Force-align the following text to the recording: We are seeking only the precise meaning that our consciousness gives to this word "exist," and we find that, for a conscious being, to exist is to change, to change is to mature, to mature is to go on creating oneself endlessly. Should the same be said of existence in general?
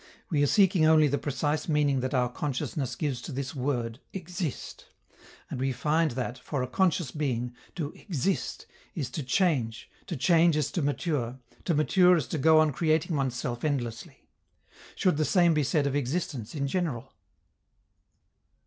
We 0.31 0.41
are 0.41 0.47
seeking 0.47 0.83
only 0.87 1.07
the 1.07 1.19
precise 1.19 1.69
meaning 1.69 1.99
that 1.99 2.15
our 2.15 2.27
consciousness 2.27 2.95
gives 2.95 3.21
to 3.21 3.31
this 3.31 3.53
word 3.53 3.99
"exist," 4.13 4.87
and 5.47 5.59
we 5.59 5.71
find 5.71 6.09
that, 6.13 6.39
for 6.39 6.63
a 6.63 6.67
conscious 6.67 7.11
being, 7.11 7.53
to 7.75 7.93
exist 7.93 8.65
is 8.95 9.11
to 9.11 9.21
change, 9.21 9.91
to 10.07 10.17
change 10.17 10.57
is 10.57 10.71
to 10.71 10.81
mature, 10.81 11.37
to 11.65 11.75
mature 11.75 12.17
is 12.17 12.25
to 12.29 12.39
go 12.39 12.57
on 12.59 12.71
creating 12.73 13.15
oneself 13.15 13.63
endlessly. 13.63 14.27
Should 14.95 15.17
the 15.17 15.23
same 15.23 15.53
be 15.53 15.61
said 15.63 15.85
of 15.85 15.95
existence 15.95 16.55
in 16.55 16.65
general? 16.65 17.13